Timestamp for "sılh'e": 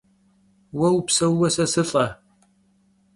1.73-2.07